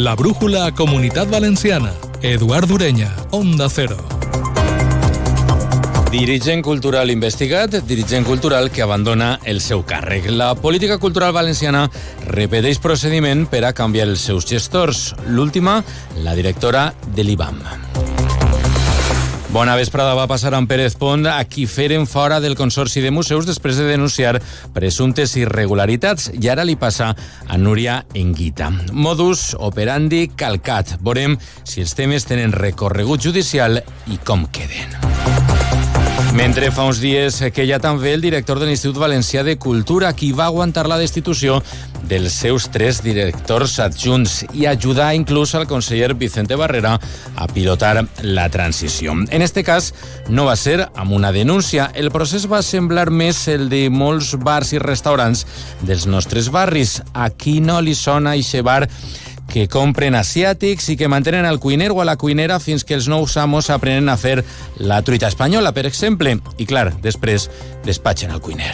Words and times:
La 0.00 0.14
brújula 0.16 0.72
Comunitat 0.72 1.28
Valenciana. 1.28 1.92
Eduard 2.22 2.70
Ureña, 2.70 3.14
Onda 3.32 3.68
Cero. 3.68 3.98
Dirigent 6.10 6.64
cultural 6.64 7.10
investigat, 7.10 7.76
dirigent 7.84 8.24
cultural 8.24 8.70
que 8.70 8.80
abandona 8.80 9.38
el 9.44 9.60
seu 9.60 9.84
càrrec. 9.84 10.30
La 10.32 10.54
política 10.54 10.96
cultural 10.96 11.36
valenciana 11.36 11.84
repeteix 12.24 12.80
procediment 12.80 13.44
per 13.44 13.66
a 13.68 13.74
canviar 13.76 14.08
els 14.08 14.24
seus 14.24 14.48
gestors. 14.48 15.10
L'última, 15.28 15.82
la 16.24 16.32
directora 16.34 16.94
de 17.04 17.28
l'IBAM. 17.28 17.89
Bona 19.50 19.72
vesprada 19.74 20.12
va 20.14 20.28
passar 20.30 20.52
amb 20.54 20.70
Pérez 20.70 20.94
Pont 20.94 21.24
a 21.26 21.40
qui 21.50 21.64
feren 21.66 22.04
fora 22.06 22.36
del 22.38 22.54
Consorci 22.54 23.02
de 23.02 23.10
Museus 23.10 23.48
després 23.48 23.80
de 23.80 23.88
denunciar 23.88 24.36
presumptes 24.76 25.34
irregularitats 25.40 26.28
i 26.38 26.46
ara 26.52 26.62
li 26.62 26.76
passa 26.78 27.10
a 27.48 27.58
Núria 27.58 27.98
Enguita. 28.14 28.70
Modus 28.94 29.50
operandi 29.58 30.28
calcat. 30.38 31.00
Veurem 31.02 31.34
si 31.64 31.82
els 31.82 31.98
temes 31.98 32.30
tenen 32.30 32.54
recorregut 32.54 33.26
judicial 33.26 33.82
i 34.06 34.22
com 34.22 34.46
queden. 34.54 35.29
Mentre 36.34 36.68
fa 36.70 36.84
uns 36.86 37.00
dies 37.02 37.40
que 37.50 37.64
hi 37.66 37.72
ha 37.74 37.80
també 37.82 38.12
el 38.14 38.22
director 38.22 38.60
de 38.60 38.68
l'Institut 38.68 39.00
Valencià 39.02 39.42
de 39.42 39.56
Cultura, 39.58 40.12
qui 40.14 40.30
va 40.30 40.46
aguantar 40.46 40.84
la 40.86 40.98
destitució 41.00 41.56
dels 42.06 42.36
seus 42.42 42.68
tres 42.70 43.00
directors 43.02 43.74
adjunts 43.82 44.44
i 44.54 44.64
ajudar 44.70 45.08
inclús 45.18 45.56
al 45.58 45.66
conseller 45.66 46.14
Vicente 46.14 46.54
Barrera 46.54 46.96
a 47.34 47.48
pilotar 47.50 48.06
la 48.22 48.48
transició. 48.48 49.16
En 49.28 49.42
este 49.42 49.64
cas, 49.66 49.92
no 50.28 50.46
va 50.46 50.54
ser 50.54 50.86
amb 50.94 51.12
una 51.18 51.32
denúncia. 51.34 51.90
El 51.94 52.12
procés 52.14 52.46
va 52.50 52.62
semblar 52.62 53.10
més 53.10 53.42
el 53.50 53.68
de 53.68 53.88
molts 53.90 54.36
bars 54.38 54.70
i 54.72 54.78
restaurants 54.78 55.44
dels 55.82 56.06
nostres 56.06 56.50
barris. 56.54 57.00
A 57.12 57.30
qui 57.34 57.58
no 57.60 57.80
li 57.82 57.96
sona 57.98 58.36
ixe 58.38 58.62
bar 58.62 58.84
que 59.50 59.66
compren 59.68 60.14
asiàtics 60.16 60.88
i 60.94 60.96
que 60.96 61.10
mantenen 61.10 61.44
el 61.44 61.58
cuiner 61.60 61.90
o 61.92 62.00
a 62.00 62.06
la 62.08 62.16
cuinera 62.16 62.60
fins 62.62 62.86
que 62.86 62.94
els 62.96 63.10
nous 63.10 63.36
amos 63.36 63.68
aprenen 63.70 64.08
a 64.08 64.16
fer 64.16 64.44
la 64.78 65.02
truita 65.02 65.28
espanyola, 65.28 65.74
per 65.76 65.84
exemple. 65.90 66.38
I, 66.56 66.66
clar, 66.70 66.88
després 67.02 67.50
despatxen 67.84 68.30
el 68.30 68.40
cuiner. 68.40 68.72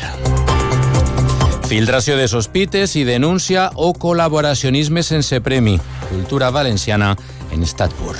Filtració 1.66 2.14
de 2.14 2.28
sospites 2.30 2.94
i 2.94 3.02
denúncia 3.08 3.70
o 3.74 3.90
col·laboracionisme 3.98 5.02
sense 5.02 5.40
premi. 5.42 5.80
Cultura 6.12 6.52
valenciana 6.54 7.16
en 7.50 7.66
estat 7.66 7.90
pur. 7.98 8.14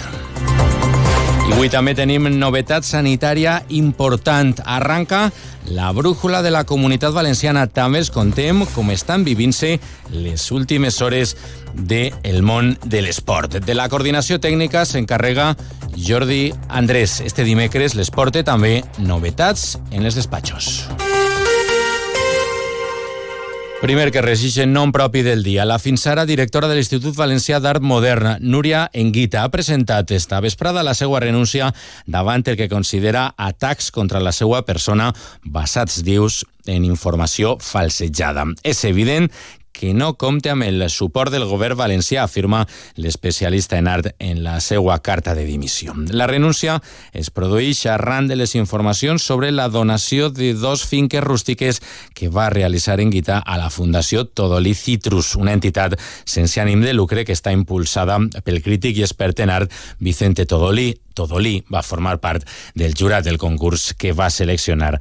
I 1.47 1.53
avui 1.55 1.69
també 1.71 1.93
tenim 1.95 2.27
novetat 2.41 2.83
sanitària 2.83 3.61
important. 3.71 4.59
Arranca 4.67 5.29
la 5.71 5.93
brújula 5.95 6.43
de 6.43 6.51
la 6.51 6.65
comunitat 6.67 7.15
valenciana. 7.15 7.69
També 7.71 8.03
els 8.03 8.11
contem 8.11 8.65
com 8.75 8.91
estan 8.91 9.23
vivint-se 9.25 9.77
les 10.11 10.51
últimes 10.51 10.99
hores 11.01 11.37
del 11.73 12.43
món 12.43 12.75
de 12.83 13.07
l'esport. 13.07 13.61
De 13.63 13.79
la 13.79 13.87
coordinació 13.89 14.41
tècnica 14.43 14.85
s'encarrega 14.85 15.53
Jordi 15.95 16.51
Andrés. 16.69 17.21
Este 17.23 17.47
dimecres 17.47 17.95
les 17.95 18.11
porta 18.11 18.43
també 18.43 18.81
novetats 18.99 19.77
en 19.93 20.03
els 20.03 20.19
despatxos. 20.19 21.06
Primer 23.77 24.11
que 24.11 24.23
en 24.63 24.73
nom 24.73 24.91
propi 24.91 25.21
del 25.23 25.43
dia. 25.45 25.67
La 25.69 25.77
fins 25.79 26.07
ara 26.09 26.25
directora 26.25 26.67
de 26.67 26.79
l'Institut 26.79 27.15
Valencià 27.15 27.59
d'Art 27.61 27.85
Modern, 27.85 28.39
Núria 28.41 28.87
Enguita, 28.95 29.43
ha 29.45 29.51
presentat 29.53 30.11
esta 30.17 30.41
vesprada 30.41 30.83
la 30.83 30.95
seva 30.95 31.21
renúncia 31.21 31.69
davant 32.07 32.43
el 32.47 32.57
que 32.57 32.71
considera 32.73 33.35
atacs 33.37 33.91
contra 33.93 34.19
la 34.19 34.33
seva 34.33 34.63
persona 34.65 35.13
basats, 35.45 36.01
dius, 36.03 36.47
en 36.65 36.89
informació 36.89 37.59
falsejada. 37.61 38.47
És 38.65 38.83
evident 38.89 39.29
que 39.77 39.93
no 39.93 40.15
compte 40.17 40.49
amb 40.51 40.65
el 40.65 40.81
suport 40.89 41.31
del 41.35 41.45
govern 41.45 41.77
valencià, 41.77 42.25
afirma 42.25 42.65
l'especialista 42.97 43.77
en 43.77 43.91
art 43.93 44.15
en 44.19 44.43
la 44.43 44.57
seva 44.65 44.97
carta 45.05 45.35
de 45.37 45.45
dimissió. 45.45 45.93
La 46.09 46.27
renúncia 46.27 46.81
es 47.13 47.29
produeix 47.31 47.85
arran 47.93 48.27
de 48.31 48.41
les 48.41 48.57
informacions 48.57 49.23
sobre 49.23 49.53
la 49.53 49.69
donació 49.69 50.31
de 50.31 50.55
dos 50.55 50.87
finques 50.89 51.23
rústiques 51.23 51.83
que 52.15 52.31
va 52.33 52.49
realitzar 52.51 53.01
en 53.01 53.13
Guita 53.13 53.39
a 53.45 53.59
la 53.61 53.69
Fundació 53.71 54.25
Todolí 54.25 54.73
Citrus, 54.75 55.35
una 55.37 55.53
entitat 55.53 55.99
sense 56.25 56.61
ànim 56.63 56.81
de 56.81 56.95
lucre 56.97 57.27
que 57.29 57.37
està 57.37 57.53
impulsada 57.53 58.17
pel 58.45 58.63
crític 58.65 58.97
i 58.97 59.05
expert 59.05 59.45
en 59.45 59.53
art 59.53 59.73
Vicente 60.01 60.47
Todolí. 60.47 60.95
Todolí 61.17 61.63
va 61.73 61.81
formar 61.81 62.19
part 62.21 62.45
del 62.77 62.93
jurat 62.93 63.25
del 63.25 63.39
concurs 63.41 63.95
que 63.97 64.13
va 64.13 64.29
seleccionar 64.29 64.99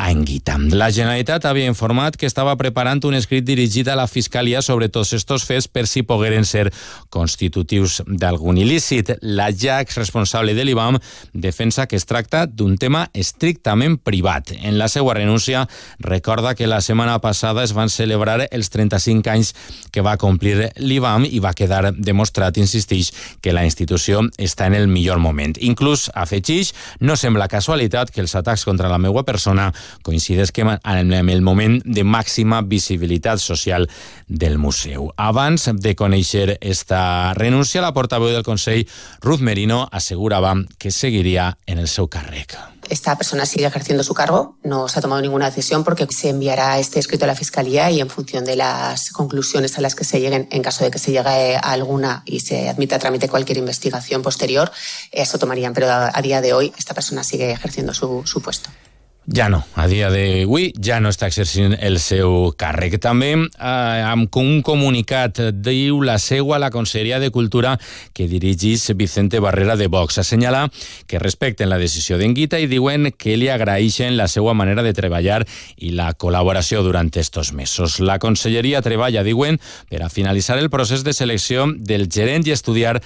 a 0.00 0.10
Enguita. 0.10 0.56
La 0.72 0.88
Generalitat 0.90 1.44
havia 1.44 1.68
informat 1.68 2.16
que 2.16 2.28
estava 2.28 2.54
preparant 2.56 3.02
un 3.04 3.14
escrit 3.18 3.44
dirigit 3.44 3.88
a 3.88 3.96
la 3.98 4.06
Fiscalia 4.08 4.62
sobre 4.64 4.88
tots 4.88 5.12
estos 5.12 5.44
fets 5.44 5.68
per 5.68 5.84
si 5.86 6.02
pogueren 6.08 6.46
ser 6.48 6.70
constitutius 7.12 8.00
d'algun 8.06 8.56
il·lícit. 8.60 9.12
La 9.20 9.50
ja 9.52 9.80
exresponsable 9.84 10.54
de 10.56 10.64
l'IBAM 10.64 10.96
defensa 11.34 11.86
que 11.86 12.00
es 12.00 12.08
tracta 12.08 12.46
d'un 12.46 12.78
tema 12.80 13.06
estrictament 13.12 13.98
privat. 14.00 14.54
En 14.56 14.78
la 14.78 14.88
seva 14.88 15.14
renúncia 15.18 15.66
recorda 15.98 16.54
que 16.54 16.70
la 16.70 16.80
setmana 16.80 17.18
passada 17.20 17.64
es 17.64 17.76
van 17.76 17.92
celebrar 17.92 18.48
els 18.50 18.72
35 18.72 19.30
anys 19.30 19.52
que 19.92 20.04
va 20.06 20.16
complir 20.16 20.70
l'IBAM 20.80 21.28
i 21.28 21.42
va 21.44 21.52
quedar 21.52 21.92
demostrat, 21.92 22.56
insistix, 22.56 23.12
que 23.42 23.52
la 23.52 23.66
institució 23.68 24.24
està 24.38 24.70
en 24.70 24.78
el 24.80 24.88
millor 24.88 25.20
moment. 25.20 25.58
Inclús 25.60 26.08
afegix, 26.14 26.72
no 27.00 27.16
sembla 27.20 27.50
casualitat 27.52 28.14
que 28.14 28.24
els 28.24 28.34
atacs 28.38 28.64
contra 28.64 28.88
la 28.88 28.98
meva 28.98 29.26
persona 29.28 29.70
coincideix 30.02 30.52
que 30.52 30.62
en 30.62 31.12
el 31.12 31.42
moment 31.42 31.80
de 31.84 32.04
màxima 32.04 32.62
visibilitat 32.62 33.38
social 33.38 33.88
del 34.28 34.58
museu. 34.58 35.12
Abans 35.16 35.70
de 35.74 35.94
conèixer 35.94 36.58
esta 36.60 37.34
renúncia, 37.34 37.82
la 37.82 37.94
portaveu 37.94 38.30
del 38.30 38.46
Consell, 38.46 38.86
Ruth 39.20 39.40
Merino, 39.40 39.88
assegurava 39.90 40.54
que 40.78 40.90
seguiria 40.90 41.56
en 41.66 41.78
el 41.78 41.88
seu 41.88 42.08
càrrec. 42.08 42.58
esta 42.90 43.16
persona 43.16 43.46
sigue 43.46 43.66
ejerciendo 43.66 44.02
su 44.04 44.14
cargo. 44.14 44.56
No 44.62 44.88
se 44.88 44.98
ha 44.98 45.02
tomado 45.02 45.22
ninguna 45.22 45.46
decisión 45.46 45.84
porque 45.84 46.06
se 46.10 46.28
enviará 46.28 46.78
este 46.78 46.98
escrito 46.98 47.24
a 47.24 47.28
la 47.28 47.36
Fiscalía 47.36 47.90
y 47.90 48.00
en 48.00 48.10
función 48.10 48.44
de 48.44 48.56
las 48.56 49.10
conclusiones 49.10 49.78
a 49.78 49.80
las 49.80 49.94
que 49.94 50.04
se 50.04 50.20
lleguen, 50.20 50.48
en 50.50 50.62
caso 50.62 50.84
de 50.84 50.90
que 50.90 50.98
se 50.98 51.12
llegue 51.12 51.56
a 51.56 51.60
alguna 51.60 52.22
y 52.26 52.40
se 52.40 52.68
admita 52.68 52.96
a 52.96 52.98
trámite 52.98 53.28
cualquier 53.28 53.58
investigación 53.58 54.22
posterior, 54.22 54.70
eso 55.12 55.38
tomarían. 55.38 55.72
Pero 55.72 55.88
a, 55.88 56.20
día 56.20 56.40
de 56.40 56.52
hoy 56.52 56.72
esta 56.76 56.92
persona 56.92 57.22
sigue 57.22 57.52
ejerciendo 57.52 57.94
su, 57.94 58.22
su 58.26 58.42
puesto. 58.42 58.70
Ja 59.32 59.48
no, 59.48 59.60
a 59.78 59.84
dia 59.86 60.08
d'avui 60.10 60.72
ja 60.82 60.96
no 60.98 61.12
està 61.12 61.28
exercint 61.30 61.76
el 61.78 62.00
seu 62.02 62.48
càrrec. 62.58 62.96
També 62.98 63.28
eh, 63.38 64.00
amb 64.02 64.26
un 64.40 64.56
comunicat 64.66 65.38
diu 65.54 66.00
la 66.02 66.16
seua 66.18 66.58
la 66.58 66.72
Conselleria 66.74 67.20
de 67.22 67.28
Cultura 67.30 67.76
que 68.12 68.26
dirigís 68.26 68.88
Vicente 68.98 69.38
Barrera 69.38 69.76
de 69.78 69.86
Vox. 69.86 70.18
Assenyala 70.18 70.64
que 71.06 71.20
respecten 71.22 71.70
la 71.70 71.78
decisió 71.78 72.18
d'Enguita 72.18 72.58
i 72.58 72.66
diuen 72.66 73.12
que 73.14 73.36
li 73.38 73.46
agraeixen 73.54 74.16
la 74.18 74.26
seva 74.26 74.50
manera 74.50 74.82
de 74.82 74.94
treballar 74.98 75.44
i 75.78 75.92
la 75.94 76.10
col·laboració 76.18 76.82
durant 76.82 77.12
estos 77.14 77.52
mesos. 77.54 78.00
La 78.02 78.18
Conselleria 78.18 78.82
treballa, 78.82 79.22
diuen, 79.22 79.60
per 79.86 80.02
a 80.02 80.10
finalitzar 80.10 80.58
el 80.58 80.72
procés 80.74 81.06
de 81.06 81.14
selecció 81.14 81.68
del 81.78 82.08
gerent 82.10 82.48
i 82.50 82.56
estudiar 82.56 82.96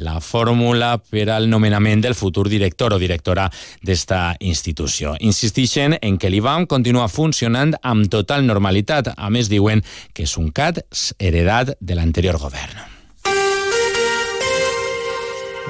la 0.00 0.16
fórmula 0.24 0.96
per 0.96 1.28
al 1.28 1.50
nomenament 1.52 2.00
del 2.00 2.16
futur 2.16 2.48
director 2.48 2.96
o 2.96 3.02
directora 3.02 3.50
d'esta 3.84 4.38
institució. 4.40 5.12
Insistir 5.20 5.73
insistixen 5.74 5.98
en 6.00 6.18
que 6.18 6.30
l'IBAM 6.30 6.66
continua 6.66 7.08
funcionant 7.08 7.74
amb 7.82 8.08
total 8.10 8.46
normalitat. 8.46 9.14
A 9.16 9.30
més, 9.30 9.48
diuen 9.48 9.82
que 10.14 10.24
és 10.24 10.36
un 10.38 10.52
CAT 10.52 10.84
heredat 11.18 11.76
de 11.80 11.94
l'anterior 11.94 12.38
govern. 12.38 12.93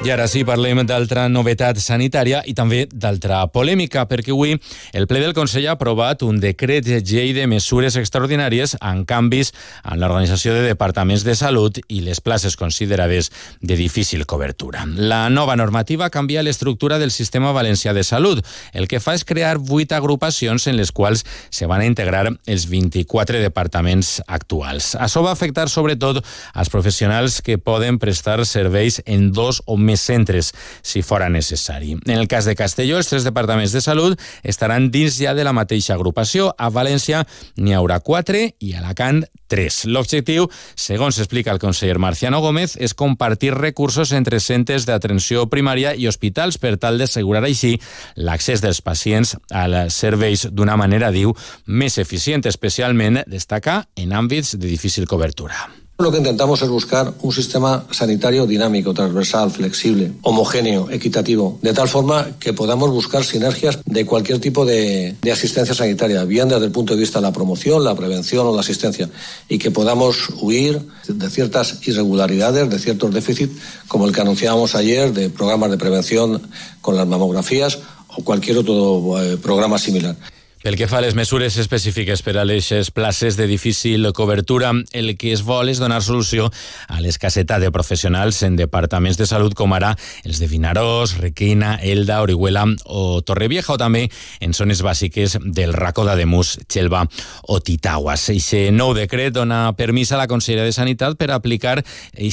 I 0.04 0.10
ara 0.12 0.26
sí, 0.28 0.42
parlem 0.44 0.82
d'altra 0.84 1.22
novetat 1.32 1.78
sanitària 1.80 2.42
i 2.44 2.52
també 2.52 2.82
d'altra 2.92 3.38
polèmica, 3.48 4.02
perquè 4.04 4.34
avui 4.34 4.50
el 4.92 5.06
ple 5.08 5.22
del 5.22 5.32
Consell 5.32 5.64
ha 5.70 5.78
aprovat 5.78 6.20
un 6.26 6.36
decret 6.42 6.84
llei 7.08 7.32
de 7.32 7.46
mesures 7.48 7.96
extraordinàries 7.96 8.74
en 8.84 9.06
canvis 9.08 9.54
en 9.80 10.02
l'organització 10.02 10.52
de 10.52 10.66
departaments 10.66 11.24
de 11.24 11.32
salut 11.38 11.80
i 11.88 12.02
les 12.04 12.20
places 12.20 12.58
considerades 12.60 13.30
de 13.62 13.78
difícil 13.80 14.26
cobertura. 14.28 14.82
La 14.84 15.30
nova 15.32 15.56
normativa 15.56 16.10
canvia 16.12 16.44
l'estructura 16.44 17.00
del 17.00 17.10
sistema 17.10 17.54
valencià 17.56 17.96
de 17.96 18.04
salut. 18.04 18.44
El 18.74 18.90
que 18.92 19.00
fa 19.00 19.16
és 19.16 19.24
crear 19.24 19.56
vuit 19.56 19.96
agrupacions 19.96 20.68
en 20.68 20.76
les 20.76 20.92
quals 20.92 21.24
se 21.48 21.64
van 21.64 21.80
a 21.80 21.88
integrar 21.88 22.26
els 22.44 22.68
24 22.68 23.40
departaments 23.40 24.18
actuals. 24.26 24.92
Això 25.00 25.24
va 25.24 25.32
afectar 25.32 25.70
sobretot 25.72 26.20
als 26.52 26.68
professionals 26.68 27.40
que 27.40 27.56
poden 27.56 27.96
prestar 27.96 28.42
serveis 28.44 29.00
en 29.06 29.30
dos 29.32 29.64
o 29.64 29.80
més 29.80 29.93
centres, 30.00 30.52
si 30.82 31.02
fora 31.02 31.28
necessari. 31.28 31.96
En 32.06 32.18
el 32.18 32.28
cas 32.28 32.44
de 32.44 32.56
Castelló, 32.56 32.98
els 32.98 33.08
tres 33.10 33.24
departaments 33.24 33.72
de 33.72 33.82
salut 33.84 34.20
estaran 34.42 34.90
dins 34.90 35.18
ja 35.20 35.34
de 35.34 35.44
la 35.44 35.52
mateixa 35.52 35.94
agrupació. 35.94 36.52
A 36.58 36.70
València 36.70 37.24
n'hi 37.56 37.74
haurà 37.74 38.00
quatre 38.00 38.54
i 38.60 38.74
a 38.74 38.82
Alacant 38.82 39.24
tres. 39.48 39.84
L'objectiu, 39.86 40.48
segons 40.74 41.18
explica 41.20 41.52
el 41.52 41.60
conseller 41.62 41.98
Marciano 42.02 42.40
Gómez, 42.42 42.76
és 42.80 42.94
compartir 42.94 43.52
recursos 43.54 44.12
entre 44.16 44.40
centres 44.40 44.88
d'atenció 44.88 45.46
primària 45.52 45.94
i 45.94 46.08
hospitals 46.10 46.58
per 46.58 46.76
tal 46.80 46.98
d'assegurar 46.98 47.44
així 47.44 47.76
l'accés 48.16 48.64
dels 48.64 48.82
pacients 48.82 49.36
als 49.50 50.00
serveis 50.00 50.48
d'una 50.50 50.76
manera, 50.80 51.12
diu, 51.14 51.36
més 51.66 51.98
eficient, 51.98 52.44
especialment 52.48 53.22
destacar 53.26 53.84
en 53.96 54.12
àmbits 54.12 54.56
de 54.58 54.66
difícil 54.66 55.06
cobertura. 55.06 55.83
Lo 55.96 56.10
que 56.10 56.18
intentamos 56.18 56.60
es 56.60 56.68
buscar 56.68 57.14
un 57.22 57.32
sistema 57.32 57.86
sanitario 57.92 58.48
dinámico, 58.48 58.92
transversal, 58.92 59.52
flexible, 59.52 60.10
homogéneo, 60.22 60.90
equitativo, 60.90 61.60
de 61.62 61.72
tal 61.72 61.86
forma 61.86 62.32
que 62.40 62.52
podamos 62.52 62.90
buscar 62.90 63.22
sinergias 63.22 63.78
de 63.84 64.04
cualquier 64.04 64.40
tipo 64.40 64.66
de, 64.66 65.14
asistencia 65.32 65.72
sanitaria, 65.72 66.24
bien 66.24 66.48
desde 66.48 66.64
el 66.64 66.72
punto 66.72 66.94
de 66.94 67.00
vista 67.00 67.20
de 67.20 67.22
la 67.22 67.32
promoción, 67.32 67.84
la 67.84 67.94
prevención 67.94 68.44
o 68.44 68.52
la 68.52 68.62
asistencia, 68.62 69.08
y 69.48 69.58
que 69.58 69.70
podamos 69.70 70.30
huir 70.42 70.82
de 71.06 71.30
ciertas 71.30 71.86
irregularidades, 71.86 72.68
de 72.68 72.80
ciertos 72.80 73.14
déficits, 73.14 73.54
como 73.86 74.08
el 74.08 74.12
que 74.12 74.20
anunciábamos 74.20 74.74
ayer, 74.74 75.12
de 75.12 75.30
programas 75.30 75.70
de 75.70 75.78
prevención 75.78 76.42
con 76.80 76.96
las 76.96 77.06
mamografías 77.06 77.78
o 78.08 78.24
cualquier 78.24 78.58
otro 78.58 79.22
eh, 79.22 79.36
programa 79.36 79.78
similar. 79.78 80.16
Pel 80.64 80.78
que 80.80 80.86
fa 80.88 80.96
a 80.96 81.04
les 81.04 81.12
mesures 81.12 81.58
específiques 81.60 82.22
per 82.24 82.38
a 82.40 82.44
les 82.48 82.88
places 82.96 83.36
de 83.36 83.44
difícil 83.46 84.08
cobertura, 84.16 84.70
el 84.96 85.10
que 85.20 85.34
es 85.34 85.42
vol 85.44 85.68
és 85.68 85.76
donar 85.76 85.98
solució 86.00 86.46
a 86.88 87.02
l'escassetat 87.04 87.60
de 87.60 87.68
professionals 87.68 88.38
en 88.46 88.56
departaments 88.56 89.18
de 89.20 89.26
salut 89.28 89.52
com 89.52 89.74
ara 89.76 89.90
els 90.24 90.40
de 90.40 90.48
Vinaròs, 90.48 91.18
Requena, 91.20 91.74
Elda, 91.84 92.22
Orihuela 92.24 92.62
o 92.86 93.20
Torrevieja 93.20 93.74
o 93.74 93.76
també 93.76 94.06
en 94.40 94.56
zones 94.56 94.80
bàsiques 94.80 95.36
del 95.44 95.74
racó 95.76 96.06
d'Ademus, 96.08 96.54
Xelva 96.64 97.02
o 97.44 97.60
Titauas. 97.60 98.30
Eixe 98.32 98.70
nou 98.72 98.94
decret 98.96 99.36
dona 99.36 99.76
permís 99.76 100.14
a 100.16 100.22
la 100.22 100.30
Conselleria 100.32 100.64
de 100.64 100.72
Sanitat 100.72 101.20
per 101.20 101.28
aplicar 101.36 101.82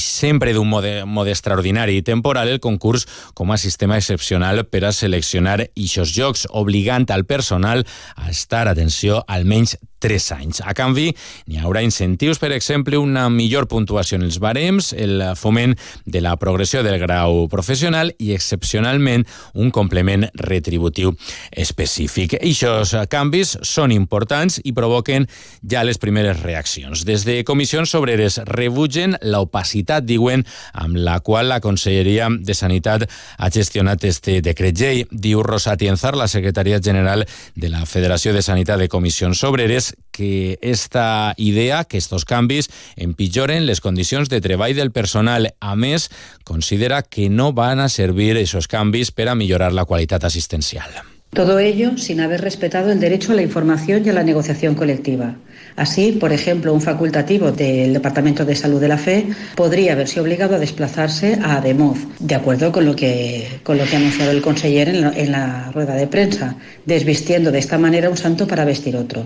sempre 0.00 0.56
d'un 0.56 0.72
mode, 0.72 1.02
mode 1.04 1.36
extraordinari 1.36 2.00
i 2.00 2.06
temporal 2.08 2.48
el 2.48 2.64
concurs 2.64 3.04
com 3.36 3.52
a 3.52 3.60
sistema 3.60 4.00
excepcional 4.00 4.64
per 4.64 4.86
a 4.88 4.96
seleccionar 4.96 5.68
eixos 5.76 6.16
jocs, 6.16 6.48
obligant 6.48 7.10
al 7.12 7.28
personal 7.28 7.84
a 8.22 8.30
estar, 8.30 8.68
atenció, 8.68 9.24
almenys 9.26 9.78
3 10.02 10.28
anys. 10.38 10.62
A 10.66 10.74
canvi, 10.74 11.08
n'hi 11.46 11.62
haurà 11.62 11.84
incentius, 11.86 12.40
per 12.42 12.52
exemple, 12.56 12.98
una 12.98 13.28
millor 13.30 13.68
puntuació 13.70 14.18
en 14.18 14.26
els 14.26 14.40
barems, 14.42 14.92
el 14.92 15.22
foment 15.38 15.76
de 16.04 16.20
la 16.24 16.34
progressió 16.36 16.82
del 16.82 16.98
grau 16.98 17.46
professional 17.52 18.12
i, 18.18 18.32
excepcionalment, 18.34 19.24
un 19.54 19.70
complement 19.70 20.26
retributiu 20.34 21.14
específic. 21.50 22.36
I 22.42 22.52
aquests 22.52 22.94
canvis 23.12 23.56
són 23.66 23.92
importants 23.94 24.58
i 24.64 24.72
provoquen 24.76 25.26
ja 25.68 25.82
les 25.86 26.00
primeres 26.02 26.40
reaccions. 26.42 27.04
Des 27.06 27.24
de 27.26 27.40
comissions 27.46 27.94
obreres 27.98 28.38
rebutgen 28.48 29.16
l'opacitat, 29.22 30.04
diuen, 30.06 30.44
amb 30.72 30.98
la 30.98 31.18
qual 31.20 31.48
la 31.48 31.60
Conselleria 31.60 32.28
de 32.32 32.54
Sanitat 32.54 33.06
ha 33.38 33.50
gestionat 33.50 34.04
este 34.04 34.40
decret 34.42 34.78
llei. 34.78 35.04
Diu 35.10 35.42
Rosa 35.42 35.76
Tienzar, 35.76 36.14
la 36.16 36.28
secretària 36.28 36.80
general 36.82 37.26
de 37.54 37.70
la 37.72 37.84
Federació 37.86 38.32
de 38.32 38.42
Sanitat 38.42 38.80
de 38.82 38.88
Comissions 38.88 39.42
Obreres, 39.44 39.91
que 40.10 40.58
esta 40.62 41.34
idea, 41.36 41.84
que 41.84 41.98
estos 41.98 42.24
canvis 42.24 42.68
empitjoren 42.96 43.66
les 43.66 43.80
condicions 43.80 44.28
de 44.28 44.40
treball 44.40 44.76
del 44.76 44.92
personal. 44.92 45.54
A 45.60 45.74
més, 45.74 46.10
considera 46.44 47.02
que 47.02 47.30
no 47.30 47.52
van 47.52 47.80
a 47.80 47.88
servir 47.88 48.36
esos 48.36 48.68
canvis 48.68 49.10
per 49.10 49.28
a 49.28 49.34
millorar 49.34 49.72
la 49.72 49.86
qualitat 49.86 50.24
assistencial. 50.24 51.02
Todo 51.32 51.58
ello 51.58 51.96
sin 51.96 52.20
haber 52.20 52.42
respetado 52.42 52.92
el 52.92 53.00
derecho 53.00 53.32
a 53.32 53.34
la 53.34 53.40
información 53.40 54.02
y 54.04 54.10
a 54.10 54.12
la 54.12 54.22
negociación 54.22 54.74
colectiva. 54.74 55.36
Así, 55.76 56.12
por 56.12 56.30
ejemplo, 56.30 56.74
un 56.74 56.82
facultativo 56.82 57.52
del 57.52 57.94
Departamento 57.94 58.44
de 58.44 58.54
Salud 58.54 58.78
de 58.78 58.88
la 58.88 58.98
FE 58.98 59.28
podría 59.56 59.94
verse 59.94 60.20
obligado 60.20 60.56
a 60.56 60.58
desplazarse 60.58 61.38
a 61.42 61.56
Ademoz, 61.56 62.00
de 62.18 62.34
acuerdo 62.34 62.70
con 62.70 62.84
lo 62.84 62.94
que, 62.94 63.48
con 63.62 63.78
lo 63.78 63.84
que 63.84 63.96
ha 63.96 63.98
anunciado 63.98 64.30
el 64.30 64.42
conseller 64.42 64.90
en 64.90 65.32
la 65.32 65.72
rueda 65.72 65.94
de 65.94 66.06
prensa, 66.06 66.56
desvistiendo 66.84 67.50
de 67.50 67.60
esta 67.60 67.78
manera 67.78 68.10
un 68.10 68.18
santo 68.18 68.46
para 68.46 68.66
vestir 68.66 68.94
otro. 68.94 69.24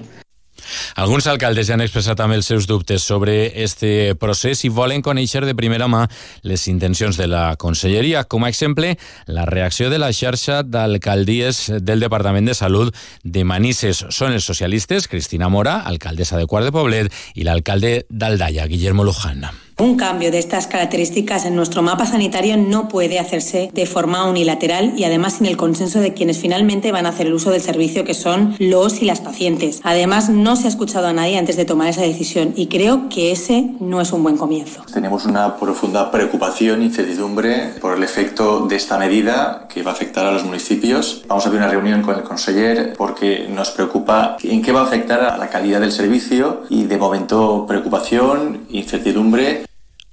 Alguns 0.97 1.27
alcaldes 1.31 1.69
ja 1.69 1.77
han 1.77 1.85
expressat 1.85 2.19
també 2.21 2.39
els 2.39 2.49
seus 2.49 2.67
dubtes 2.67 3.05
sobre 3.05 3.53
este 3.63 4.15
procés 4.21 4.65
i 4.65 4.73
volen 4.73 5.05
conèixer 5.05 5.45
de 5.47 5.57
primera 5.59 5.89
mà 5.91 6.07
les 6.43 6.67
intencions 6.73 7.19
de 7.19 7.29
la 7.31 7.45
Conselleria. 7.61 8.25
Com 8.25 8.45
a 8.45 8.51
exemple, 8.53 8.95
la 9.27 9.47
reacció 9.47 9.91
de 9.91 10.01
la 10.03 10.13
xarxa 10.13 10.63
d'alcaldies 10.63 11.67
del 11.83 12.01
Departament 12.01 12.49
de 12.49 12.57
Salut 12.57 12.95
de 13.23 13.45
Manises. 13.45 14.07
Són 14.11 14.33
els 14.33 14.49
socialistes 14.49 15.09
Cristina 15.09 15.51
Mora, 15.53 15.81
alcaldessa 15.85 16.41
de 16.41 16.47
Quart 16.47 16.71
de 16.71 16.75
Poblet, 16.75 17.13
i 17.35 17.47
l'alcalde 17.47 18.03
d'Aldaia, 18.11 18.67
Guillermo 18.67 19.05
Luján. 19.05 19.66
Un 19.79 19.99
cambio 19.99 20.31
de 20.31 20.39
estas 20.39 20.67
características 20.67 21.45
en 21.45 21.55
nuestro 21.55 21.83
mapa 21.83 22.07
sanitario 22.07 22.57
no 22.57 22.89
puede 22.89 23.19
hacerse 23.19 23.71
de 23.75 23.85
forma 23.85 24.25
unilateral 24.25 24.95
y 24.97 25.05
además 25.05 25.35
sin 25.35 25.45
el 25.45 25.59
consenso 25.59 26.01
de 26.01 26.15
quienes 26.15 26.39
finalmente 26.39 26.93
van 26.93 27.05
a 27.05 27.11
hacer 27.11 27.27
el 27.27 27.35
uso 27.35 27.51
del 27.51 27.61
servicio, 27.61 28.03
que 28.03 28.15
son 28.15 28.57
los 28.59 29.03
y 29.03 29.05
las 29.05 29.21
pacientes. 29.21 29.83
Además, 29.85 30.31
no 30.31 30.57
se 30.57 30.65
ha 30.65 30.71
escuchado 30.71 31.09
a 31.09 31.13
nadie 31.13 31.37
antes 31.37 31.59
de 31.59 31.67
tomar 31.67 31.89
esa 31.89 32.01
decisión 32.01 32.55
y 32.57 32.69
creo 32.69 33.11
que 33.11 33.33
ese 33.33 33.75
no 33.79 34.01
es 34.01 34.13
un 34.13 34.23
buen 34.23 34.39
comienzo. 34.39 34.83
Tenemos 34.91 35.27
una 35.27 35.59
profunda 35.59 36.11
preocupación 36.11 36.81
incertidumbre 36.81 37.75
por 37.79 37.99
el 37.99 38.03
efecto 38.03 38.67
de 38.67 38.77
esta 38.77 38.97
medida 38.97 39.69
que 39.69 39.83
va 39.83 39.91
a 39.91 39.95
afectar 39.95 40.25
a 40.25 40.33
los 40.33 40.43
municipios. 40.43 41.23
Vamos 41.29 41.45
a 41.45 41.49
abrir 41.49 41.61
una 41.61 41.71
reunión 41.71 42.01
con 42.01 42.15
el 42.15 42.23
conseller 42.23 42.95
porque 42.97 43.47
nos 43.51 43.73
preocupa 43.73 44.39
en 44.43 44.63
qué 44.63 44.73
va 44.73 44.81
a 44.81 44.85
afectar 44.85 45.21
a 45.21 45.37
la 45.37 45.49
calidad 45.51 45.81
del 45.81 45.93
servicio 45.93 46.63
y 46.71 46.85
de 46.85 46.97
momento 46.97 47.67
preocupación, 47.69 48.65
incertidumbre 48.71 49.66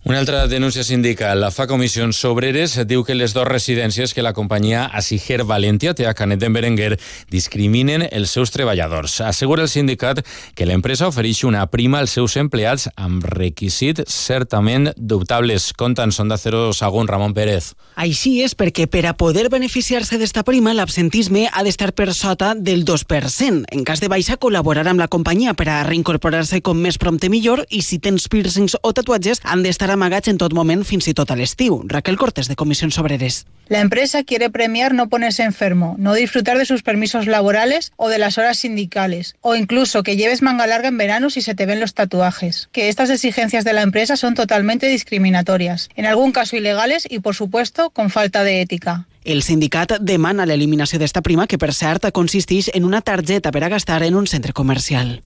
una 0.05 0.19
altra 0.19 0.47
denúncia 0.47 0.83
sindical 0.83 1.39
la 1.39 1.49
fa 1.49 1.63
Comissions 1.65 2.17
Obreres. 2.27 2.73
Diu 2.83 3.05
que 3.07 3.15
les 3.15 3.31
dues 3.31 3.47
residències 3.47 4.11
que 4.11 4.23
la 4.25 4.33
companyia 4.35 4.81
Asiger 4.91 5.45
Valentia 5.47 5.93
té 5.95 6.03
a 6.09 6.11
Canet 6.13 6.41
d'en 6.41 6.51
Berenguer 6.51 6.97
discriminen 7.31 8.03
els 8.11 8.33
seus 8.35 8.51
treballadors. 8.51 9.21
Assegura 9.23 9.63
el 9.63 9.71
sindicat 9.71 10.19
que 10.59 10.67
l'empresa 10.67 11.07
ofereix 11.07 11.45
una 11.47 11.63
prima 11.71 12.01
als 12.03 12.17
seus 12.17 12.35
empleats 12.35 12.89
amb 12.97 13.23
requisits 13.23 14.03
certament 14.11 14.89
dubtables. 14.97 15.69
Conten, 15.79 16.11
són 16.11 16.27
de 16.27 16.37
Cero 16.37 16.65
Sagun, 16.75 17.07
Ramon 17.07 17.31
Pérez. 17.33 17.71
Així 17.95 18.41
és 18.43 18.57
perquè 18.59 18.89
per 18.91 19.05
a 19.07 19.15
poder 19.15 19.47
beneficiar-se 19.53 20.19
d'esta 20.19 20.43
prima 20.43 20.75
l'absentisme 20.75 21.45
ha 21.47 21.63
d'estar 21.63 21.93
per 21.95 22.09
sota 22.11 22.51
del 22.59 22.83
2%. 22.83 23.63
En 23.71 23.87
cas 23.87 24.03
de 24.03 24.11
baixa 24.11 24.35
col·laborar 24.35 24.83
amb 24.91 24.99
la 24.99 25.07
companyia 25.07 25.55
per 25.55 25.69
a 25.71 25.79
reincorporar-se 25.87 26.59
com 26.59 26.83
més 26.83 26.99
prompte 26.99 27.31
millor 27.31 27.63
i 27.71 27.79
si 27.87 28.03
tens 28.03 28.27
piercings 28.27 28.75
o 28.81 28.91
tatuatges 28.91 29.39
han 29.47 29.63
d'estar 29.63 29.92
amagats 29.93 30.27
en 30.27 30.39
tot 30.41 30.53
moment 30.53 30.83
fins 30.83 31.07
i 31.07 31.13
tot 31.13 31.31
a 31.31 31.37
l'estiu. 31.39 31.83
Raquel 31.87 32.17
Cortés, 32.17 32.49
de 32.49 32.57
Comissions 32.59 32.97
Obreres. 32.99 33.45
La 33.69 33.79
empresa 33.79 34.23
quiere 34.23 34.49
premiar 34.49 34.93
no 34.93 35.07
ponerse 35.07 35.43
enfermo, 35.43 35.95
no 35.97 36.13
disfrutar 36.13 36.57
de 36.57 36.65
sus 36.65 36.83
permisos 36.83 37.27
laborales 37.27 37.93
o 37.95 38.09
de 38.09 38.19
las 38.19 38.37
horas 38.37 38.57
sindicales, 38.57 39.35
o 39.41 39.55
incluso 39.55 40.03
que 40.03 40.17
lleves 40.17 40.41
manga 40.41 40.67
larga 40.67 40.89
en 40.89 40.97
verano 40.97 41.29
si 41.29 41.41
se 41.41 41.55
te 41.55 41.65
ven 41.65 41.79
los 41.79 41.93
tatuajes. 41.93 42.69
Que 42.71 42.89
estas 42.89 43.09
exigencias 43.09 43.63
de 43.63 43.73
la 43.73 43.81
empresa 43.81 44.17
son 44.17 44.35
totalmente 44.35 44.87
discriminatorias, 44.87 45.89
en 45.95 46.05
algún 46.05 46.33
caso 46.33 46.57
ilegales 46.57 47.07
y, 47.09 47.19
por 47.19 47.35
supuesto, 47.35 47.89
con 47.91 48.09
falta 48.09 48.43
de 48.43 48.61
ética. 48.61 49.07
El 49.23 49.41
sindicat 49.41 49.99
demana 50.01 50.45
l'eliminació 50.45 50.99
d'esta 50.99 51.21
prima 51.23 51.47
que, 51.47 51.57
per 51.57 51.71
cert, 51.71 52.09
consisteix 52.11 52.69
en 52.73 52.83
una 52.83 52.99
targeta 53.01 53.51
per 53.55 53.63
a 53.63 53.69
gastar 53.71 54.03
en 54.03 54.15
un 54.19 54.27
centre 54.27 54.51
comercial. 54.51 55.21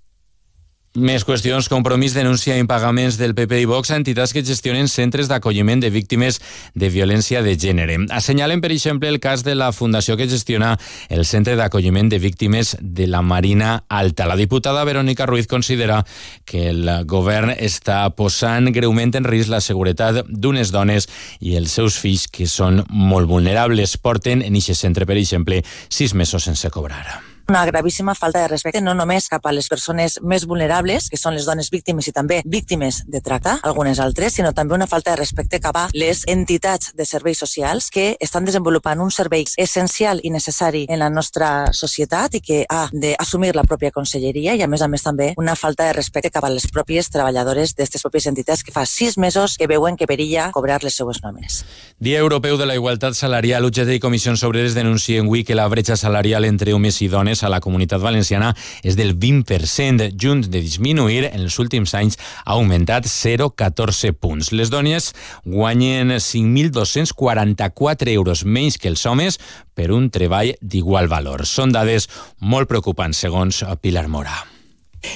Més 0.97 1.21
qüestions. 1.21 1.67
Compromís 1.69 2.15
denuncia 2.17 2.55
impagaments 2.57 3.19
del 3.19 3.35
PP 3.37 3.59
i 3.61 3.65
Vox 3.69 3.91
a 3.91 3.97
entitats 3.99 4.31
que 4.33 4.41
gestionen 4.41 4.87
centres 4.89 5.27
d'acolliment 5.29 5.83
de 5.83 5.91
víctimes 5.93 6.39
de 6.73 6.89
violència 6.89 7.43
de 7.45 7.53
gènere. 7.53 7.99
Assenyalen, 8.09 8.63
per 8.63 8.71
exemple, 8.73 9.09
el 9.09 9.19
cas 9.21 9.43
de 9.45 9.53
la 9.53 9.69
fundació 9.71 10.17
que 10.17 10.29
gestiona 10.29 10.73
el 11.09 11.25
centre 11.25 11.55
d'acolliment 11.55 12.09
de 12.09 12.17
víctimes 12.17 12.75
de 12.81 13.05
la 13.05 13.21
Marina 13.21 13.83
Alta. 13.89 14.25
La 14.25 14.39
diputada 14.39 14.83
Verónica 14.89 15.27
Ruiz 15.27 15.45
considera 15.45 16.03
que 16.45 16.69
el 16.71 16.89
govern 17.05 17.53
està 17.53 18.01
posant 18.17 18.71
greument 18.73 19.13
en 19.19 19.29
risc 19.29 19.53
la 19.53 19.61
seguretat 19.61 20.23
d'unes 20.25 20.73
dones 20.73 21.11
i 21.39 21.59
els 21.61 21.77
seus 21.77 22.01
fills 22.01 22.25
que 22.25 22.49
són 22.49 22.81
molt 22.89 23.29
vulnerables. 23.29 23.99
Porten 24.01 24.41
en 24.41 24.57
aquest 24.57 24.81
centre, 24.81 25.05
per 25.05 25.21
exemple, 25.21 25.61
sis 25.89 26.17
mesos 26.17 26.49
sense 26.49 26.73
cobrar 26.73 27.26
una 27.49 27.65
gravíssima 27.65 28.13
falta 28.13 28.41
de 28.41 28.47
respecte 28.47 28.81
no 28.81 28.93
només 28.93 29.29
cap 29.31 29.45
a 29.47 29.53
les 29.55 29.69
persones 29.71 30.17
més 30.21 30.45
vulnerables, 30.45 31.07
que 31.09 31.17
són 31.19 31.35
les 31.37 31.45
dones 31.47 31.69
víctimes 31.71 32.07
i 32.09 32.11
també 32.11 32.41
víctimes 32.45 33.03
de 33.07 33.21
tracte, 33.23 33.53
algunes 33.63 34.01
altres, 34.03 34.35
sinó 34.35 34.51
també 34.53 34.75
una 34.75 34.87
falta 34.87 35.13
de 35.13 35.21
respecte 35.21 35.61
cap 35.63 35.77
a 35.79 35.85
les 35.93 36.25
entitats 36.27 36.91
de 36.97 37.05
serveis 37.07 37.39
socials 37.39 37.87
que 37.89 38.17
estan 38.19 38.43
desenvolupant 38.45 38.99
un 38.99 39.11
servei 39.11 39.45
essencial 39.55 40.19
i 40.23 40.31
necessari 40.33 40.85
en 40.89 40.99
la 40.99 41.09
nostra 41.09 41.71
societat 41.71 42.35
i 42.35 42.41
que 42.43 42.65
ha 42.67 42.89
d'assumir 42.91 43.53
la 43.55 43.63
pròpia 43.63 43.93
conselleria 43.95 44.57
i 44.57 44.63
a 44.65 44.67
més 44.67 44.83
a 44.83 44.91
més 44.91 45.07
també 45.07 45.31
una 45.37 45.55
falta 45.55 45.87
de 45.87 45.95
respecte 45.95 46.33
cap 46.33 46.43
a 46.43 46.51
les 46.51 46.67
pròpies 46.67 47.07
treballadores 47.13 47.75
d'aquestes 47.77 48.03
pròpies 48.03 48.27
entitats 48.27 48.63
que 48.63 48.75
fa 48.75 48.85
sis 48.85 49.17
mesos 49.17 49.55
que 49.55 49.71
veuen 49.71 49.95
que 49.95 50.07
perilla 50.07 50.49
cobrar 50.51 50.83
les 50.83 50.99
seues 50.99 51.23
nòmines. 51.23 51.63
Dia 51.99 52.19
Europeu 52.19 52.57
de 52.57 52.67
la 52.67 52.75
Igualtat 52.75 53.15
Salarial, 53.15 53.65
UGT 53.65 53.95
i 53.95 54.03
Comissions 54.03 54.43
Obreres 54.43 54.75
denuncien 54.75 55.25
avui 55.25 55.45
que 55.47 55.55
la 55.55 55.67
bretxa 55.71 55.95
salarial 55.95 56.45
entre 56.45 56.75
homes 56.75 56.99
i 57.01 57.07
dones 57.07 57.36
a 57.43 57.49
la 57.51 57.59
comunitat 57.63 58.01
valenciana 58.01 58.55
és 58.83 58.95
del 58.97 59.15
20%, 59.17 60.11
junt 60.17 60.41
de 60.47 60.61
disminuir 60.63 61.25
en 61.29 61.41
els 61.43 61.59
últims 61.61 61.93
anys 61.97 62.17
ha 62.45 62.53
augmentat 62.57 63.05
0,14 63.11 64.13
punts. 64.17 64.51
Les 64.51 64.69
dones 64.73 65.13
guanyen 65.45 66.17
5.244 66.17 68.11
euros 68.17 68.45
menys 68.45 68.77
que 68.77 68.89
els 68.89 69.05
homes 69.05 69.39
per 69.77 69.91
un 69.93 70.09
treball 70.09 70.55
d'igual 70.61 71.07
valor. 71.07 71.45
Són 71.45 71.71
dades 71.71 72.09
molt 72.41 72.67
preocupants, 72.69 73.17
segons 73.27 73.63
Pilar 73.81 74.07
Mora. 74.07 74.56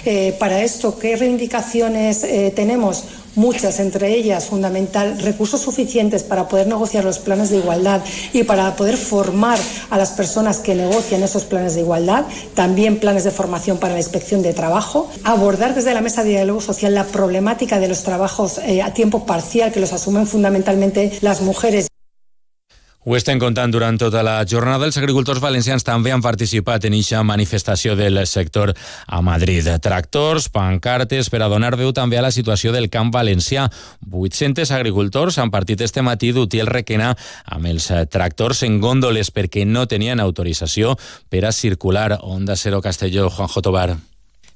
Eh, 0.05 0.35
para 0.39 0.61
esto, 0.61 0.97
¿qué 0.97 1.15
reivindicaciones 1.15 2.23
eh, 2.23 2.51
tenemos? 2.55 3.03
Muchas, 3.35 3.79
entre 3.79 4.13
ellas, 4.13 4.47
fundamental, 4.47 5.17
recursos 5.19 5.61
suficientes 5.61 6.23
para 6.23 6.49
poder 6.49 6.67
negociar 6.67 7.05
los 7.05 7.19
planes 7.19 7.49
de 7.49 7.57
igualdad 7.57 8.01
y 8.33 8.43
para 8.43 8.75
poder 8.75 8.97
formar 8.97 9.57
a 9.89 9.97
las 9.97 10.11
personas 10.11 10.59
que 10.59 10.75
negocian 10.75 11.23
esos 11.23 11.45
planes 11.45 11.75
de 11.75 11.81
igualdad, 11.81 12.25
también 12.55 12.99
planes 12.99 13.23
de 13.23 13.31
formación 13.31 13.77
para 13.77 13.93
la 13.93 13.99
inspección 13.99 14.41
de 14.41 14.53
trabajo, 14.53 15.09
abordar 15.23 15.75
desde 15.75 15.93
la 15.93 16.01
mesa 16.01 16.23
de 16.23 16.31
diálogo 16.31 16.59
social 16.59 16.93
la 16.93 17.05
problemática 17.05 17.79
de 17.79 17.87
los 17.87 18.03
trabajos 18.03 18.57
eh, 18.57 18.81
a 18.81 18.93
tiempo 18.93 19.25
parcial 19.25 19.71
que 19.71 19.79
los 19.79 19.93
asumen 19.93 20.27
fundamentalmente 20.27 21.11
las 21.21 21.39
mujeres. 21.41 21.90
Ho 23.01 23.15
estem 23.17 23.39
contant 23.41 23.71
durant 23.73 23.95
tota 23.97 24.21
la 24.21 24.35
jornada. 24.45 24.85
Els 24.85 24.99
agricultors 24.99 25.41
valencians 25.41 25.81
també 25.81 26.11
han 26.13 26.21
participat 26.21 26.85
en 26.85 26.93
eixa 26.93 27.23
manifestació 27.25 27.95
del 27.97 28.19
sector 28.29 28.75
a 29.07 29.21
Madrid. 29.25 29.65
Tractors, 29.81 30.51
pancartes, 30.53 31.31
per 31.33 31.41
a 31.41 31.47
donar 31.49 31.73
veu 31.79 31.95
també 31.97 32.19
a 32.19 32.21
la 32.27 32.29
situació 32.29 32.69
del 32.75 32.91
camp 32.93 33.09
valencià. 33.15 33.65
800 34.05 34.69
agricultors 34.77 35.41
han 35.41 35.49
partit 35.49 35.81
este 35.81 36.05
matí 36.05 36.29
d'Utiel 36.29 36.69
Requena 36.69 37.15
amb 37.45 37.73
els 37.73 37.89
tractors 38.13 38.61
en 38.69 38.77
gòndoles 38.85 39.33
perquè 39.33 39.65
no 39.65 39.87
tenien 39.89 40.21
autorització 40.21 40.93
per 41.29 41.47
a 41.49 41.51
circular. 41.51 42.19
Onda 42.21 42.55
Cero 42.55 42.85
Castelló, 42.85 43.31
Juanjo 43.33 43.65
Tobar. 43.65 44.10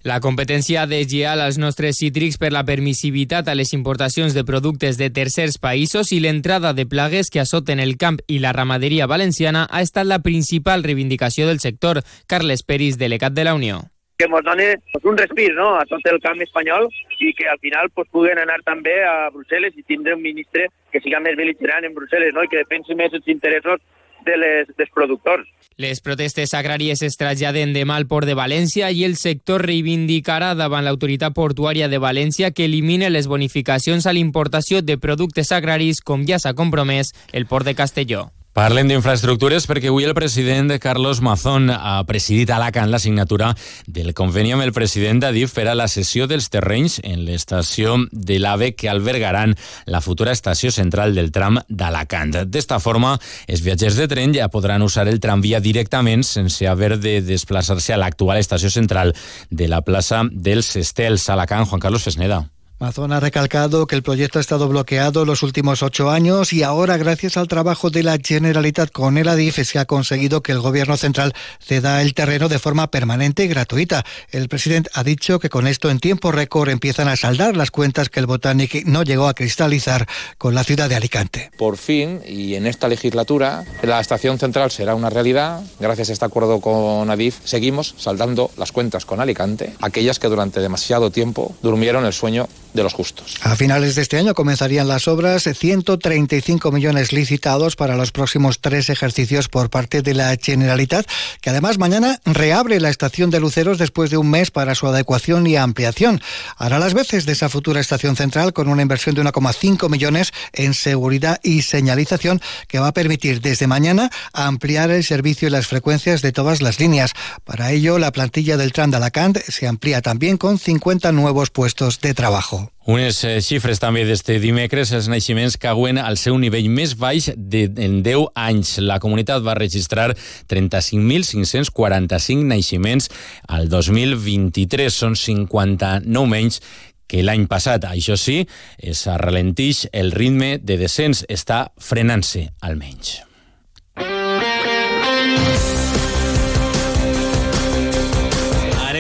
La 0.06 0.20
competència 0.22 0.84
deslleial 0.86 1.40
als 1.42 1.56
nostres 1.58 1.98
cítrics 1.98 2.36
per 2.38 2.52
la 2.54 2.62
permissivitat 2.68 3.48
a 3.50 3.56
les 3.58 3.72
importacions 3.74 4.36
de 4.38 4.44
productes 4.46 5.00
de 5.00 5.08
tercers 5.10 5.58
països 5.58 6.12
i 6.14 6.20
l'entrada 6.22 6.76
de 6.78 6.86
plagues 6.86 7.32
que 7.34 7.42
assoten 7.42 7.82
el 7.82 7.96
camp 7.98 8.20
i 8.30 8.38
la 8.38 8.52
ramaderia 8.54 9.08
valenciana 9.10 9.66
ha 9.66 9.82
estat 9.82 10.06
la 10.06 10.20
principal 10.22 10.86
reivindicació 10.86 11.50
del 11.50 11.58
sector. 11.58 12.04
Carles 12.30 12.62
Peris, 12.62 13.00
delegat 13.02 13.34
de 13.34 13.50
la 13.50 13.58
Unió 13.58 13.82
que 14.16 14.30
ens 14.30 14.46
doni 14.46 14.68
pues, 14.94 15.04
un 15.04 15.18
respir 15.18 15.50
no? 15.56 15.74
a 15.76 15.84
tot 15.90 16.06
el 16.08 16.22
camp 16.24 16.40
espanyol 16.40 16.86
i 17.20 17.34
que 17.34 17.50
al 17.50 17.58
final 17.60 17.90
pues, 17.90 18.08
puguen 18.14 18.40
anar 18.40 18.62
també 18.64 18.94
a 19.04 19.32
Brussel·les 19.34 19.76
i 19.76 19.84
tindre 19.84 20.16
un 20.16 20.22
ministre 20.22 20.70
que 20.94 21.02
siga 21.04 21.20
més 21.20 21.36
beligerant 21.36 21.84
en 21.84 21.98
Brussel·les 21.98 22.32
no? 22.38 22.46
i 22.46 22.48
que 22.48 22.62
defensi 22.62 22.96
més 22.96 23.12
els 23.12 23.28
interessos 23.28 23.82
de 24.26 24.38
les, 24.38 24.72
dels 24.78 24.92
productors. 24.94 25.48
Les 25.78 26.00
protestes 26.00 26.54
agràries 26.56 27.02
es 27.04 27.18
traslladen 27.20 27.74
demà 27.76 27.98
al 28.00 28.08
port 28.08 28.28
de 28.28 28.38
València 28.38 28.92
i 28.96 29.04
el 29.04 29.18
sector 29.20 29.66
reivindicarà 29.68 30.54
davant 30.56 30.86
l'autoritat 30.88 31.36
portuària 31.36 31.90
de 31.92 32.00
València 32.00 32.54
que 32.56 32.70
elimine 32.70 33.12
les 33.12 33.28
bonificacions 33.28 34.08
a 34.08 34.16
l'importació 34.16 34.82
de 34.82 34.98
productes 34.98 35.52
agraris 35.52 36.00
com 36.02 36.24
ja 36.28 36.40
s'ha 36.40 36.56
compromès 36.56 37.12
el 37.34 37.46
port 37.46 37.68
de 37.68 37.76
Castelló. 37.76 38.30
Parlem 38.56 38.88
d'infraestructures 38.88 39.66
perquè 39.68 39.90
avui 39.92 40.06
el 40.08 40.14
president 40.16 40.70
Carlos 40.80 41.20
Mazón 41.20 41.68
ha 41.74 41.98
presidit 42.08 42.54
a 42.54 42.56
Alacant 42.56 42.88
la 42.88 43.02
signatura 43.04 43.50
del 43.84 44.14
conveni 44.16 44.54
amb 44.56 44.64
el 44.64 44.72
president 44.72 45.20
d'Adif 45.20 45.52
per 45.58 45.66
a 45.68 45.74
la 45.76 45.90
cessió 45.92 46.24
dels 46.32 46.48
terrenys 46.54 47.02
en 47.04 47.26
l'estació 47.28 47.98
de 48.14 48.40
l'AVE 48.40 48.72
que 48.80 48.88
albergaran 48.88 49.58
la 49.92 50.00
futura 50.00 50.32
estació 50.32 50.72
central 50.72 51.12
del 51.20 51.34
tram 51.36 51.60
d'Alacant. 51.68 52.32
D'esta 52.48 52.80
forma, 52.80 53.18
els 53.52 53.60
viatgers 53.60 54.00
de 54.00 54.08
tren 54.08 54.32
ja 54.40 54.48
podran 54.48 54.88
usar 54.88 55.10
el 55.12 55.20
tramvia 55.20 55.60
directament 55.60 56.24
sense 56.24 56.64
haver 56.64 56.96
de 56.96 57.20
desplaçar-se 57.28 57.92
a 57.92 58.00
l'actual 58.00 58.40
estació 58.40 58.72
central 58.72 59.12
de 59.52 59.68
la 59.68 59.84
plaça 59.84 60.24
dels 60.32 60.78
Estels. 60.80 61.28
Alacant, 61.28 61.68
Juan 61.68 61.84
Carlos 61.84 62.08
Fesneda. 62.08 62.46
Mazón 62.78 63.14
ha 63.14 63.22
recalcado 63.22 63.88
que 63.88 63.96
el 63.96 64.04
proyecto 64.04 64.38
ha 64.38 64.42
estado 64.42 64.68
bloqueado 64.68 65.24
los 65.24 65.44
últimos 65.44 65.82
ocho 65.82 66.10
años 66.12 66.52
y 66.52 66.62
ahora, 66.62 66.98
gracias 66.98 67.38
al 67.38 67.48
trabajo 67.48 67.90
de 67.90 68.04
la 68.04 68.18
Generalitat 68.22 68.92
con 68.92 69.18
el 69.18 69.30
ADIF, 69.30 69.66
se 69.66 69.80
ha 69.80 69.86
conseguido 69.86 70.44
que 70.44 70.52
el 70.52 70.60
Gobierno 70.60 70.98
central 70.98 71.34
ceda 71.62 72.02
el 72.02 72.14
terreno 72.14 72.50
de 72.50 72.60
forma 72.60 72.92
permanente 72.92 73.46
y 73.46 73.48
gratuita. 73.48 74.04
El 74.30 74.50
presidente 74.50 74.90
ha 74.94 75.06
dicho 75.06 75.40
que 75.40 75.50
con 75.50 75.68
esto 75.68 75.90
en 75.90 76.00
tiempo 76.00 76.34
récord 76.34 76.68
empiezan 76.68 77.08
a 77.08 77.16
saldar 77.16 77.56
las 77.56 77.72
cuentas 77.72 78.10
que 78.10 78.20
el 78.20 78.26
Botanic 78.26 78.86
no 78.86 79.04
llegó 79.04 79.30
a 79.30 79.36
cristalizar 79.36 80.06
con 80.38 80.54
la 80.54 80.66
ciudad 80.66 80.90
de 80.90 80.96
Alicante. 80.96 81.52
Por 81.58 81.78
fin, 81.78 82.20
y 82.28 82.56
en 82.56 82.68
esta 82.68 82.90
legislatura, 82.90 83.64
la 83.84 84.02
estación 84.02 84.38
central 84.38 84.70
será 84.70 84.96
una 84.96 85.10
realidad. 85.10 85.62
Gracias 85.80 86.10
a 86.10 86.14
este 86.14 86.26
acuerdo 86.26 86.60
con 86.60 87.10
ADIF, 87.10 87.38
seguimos 87.46 87.96
saldando 87.98 88.52
las 88.58 88.74
cuentas 88.74 89.06
con 89.06 89.22
Alicante, 89.22 89.74
aquellas 89.80 90.20
que 90.20 90.28
durante 90.28 90.60
demasiado 90.60 91.10
tiempo 91.10 91.56
durmieron 91.62 92.06
el 92.06 92.12
sueño 92.12 92.50
de 92.76 92.84
los 92.84 92.94
justos. 92.94 93.36
A 93.42 93.56
finales 93.56 93.96
de 93.96 94.02
este 94.02 94.18
año 94.18 94.36
comenzarían 94.36 94.88
las 94.88 95.08
obras, 95.08 95.44
135 95.44 96.72
millones 96.72 97.14
licitados 97.14 97.76
para 97.76 97.96
los 97.96 98.12
próximos 98.12 98.60
tres 98.60 98.90
ejercicios 98.90 99.48
por 99.48 99.70
parte 99.70 100.02
de 100.02 100.14
la 100.14 100.36
Generalitat, 100.40 101.08
que 101.42 101.50
además 101.50 101.78
mañana 101.78 102.20
reabre 102.26 102.80
la 102.80 102.90
estación 102.90 103.30
de 103.30 103.40
Luceros 103.40 103.78
después 103.78 104.10
de 104.12 104.18
un 104.18 104.30
mes 104.30 104.52
para 104.52 104.76
su 104.76 104.88
adecuación 104.88 105.48
y 105.48 105.56
ampliación. 105.56 106.22
Hará 106.58 106.78
las 106.78 106.94
veces 106.94 107.26
de 107.26 107.32
esa 107.32 107.50
futura 107.50 107.80
estación 107.80 108.16
central 108.16 108.54
con 108.54 108.68
una 108.68 108.82
inversión 108.82 109.16
de 109.16 109.24
1,5 109.24 109.90
millones 109.90 110.34
en 110.54 110.74
seguridad 110.74 111.40
y 111.44 111.62
señalización 111.62 112.42
que 112.68 112.80
va 112.80 112.88
a 112.88 112.94
permitir 112.94 113.42
desde 113.42 113.68
mañana 113.68 114.10
ampliar 114.34 114.92
el 114.92 115.04
servicio 115.04 115.48
y 115.48 115.52
las 115.52 115.68
frecuencias 115.68 116.22
de 116.22 116.32
todas 116.32 116.62
las 116.62 116.80
líneas. 116.80 117.14
Para 117.44 117.72
ello, 117.72 117.98
la 118.00 118.12
plantilla 118.12 118.58
del 118.58 118.74
tram 118.74 118.92
de 118.92 118.98
Alacant 118.98 119.38
se 119.38 119.68
amplía 119.68 120.02
también 120.02 120.38
con 120.38 120.60
50 120.60 121.12
nuevos 121.12 121.50
puestos 121.50 122.02
de 122.02 122.14
trabajo. 122.14 122.65
Unes 122.86 123.24
eh, 123.26 123.42
xifres 123.42 123.80
també 123.82 124.04
d'este 124.06 124.38
dimecres, 124.42 124.92
els 124.94 125.08
naixements 125.10 125.58
cauen 125.58 125.98
al 125.98 126.18
seu 126.22 126.38
nivell 126.38 126.70
més 126.70 126.94
baix 127.00 127.32
de, 127.36 127.66
en 127.82 128.04
10 128.06 128.28
anys. 128.38 128.78
La 128.86 129.00
comunitat 129.02 129.42
va 129.46 129.58
registrar 129.58 130.14
35.545 130.52 132.46
naixements 132.46 133.10
al 133.50 133.70
2023. 133.74 134.94
Són 134.94 135.18
59 135.18 136.30
menys 136.30 136.62
que 137.10 137.24
l'any 137.26 137.48
passat. 137.50 137.86
Això 137.90 138.18
sí, 138.18 138.48
es 138.78 139.06
ralentix 139.22 139.88
el 139.94 140.12
ritme 140.14 140.58
de 140.62 140.78
descens, 140.82 141.26
està 141.30 141.72
frenant-se 141.82 142.50
almenys. 142.62 143.22